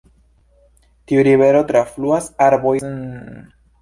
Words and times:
Tiu 1.11 1.25
rivero 1.27 1.61
trafluas 1.73 2.31
Arbois-n. 2.47 2.97